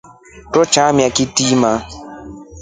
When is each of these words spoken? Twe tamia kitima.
Twe 0.51 0.61
tamia 0.73 1.09
kitima. 1.15 1.71